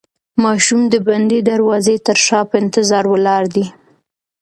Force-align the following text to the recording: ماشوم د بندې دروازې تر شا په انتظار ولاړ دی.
ماشوم 0.43 0.81
د 0.93 0.95
بندې 1.07 1.39
دروازې 1.49 1.95
تر 2.07 2.17
شا 2.25 2.39
په 2.49 2.55
انتظار 2.63 3.05
ولاړ 3.09 3.43
دی. 3.55 3.65